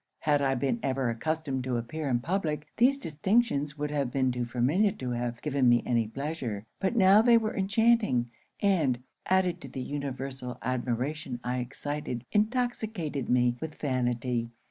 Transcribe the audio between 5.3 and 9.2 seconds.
given me any pleasure; but now they were enchanting; and,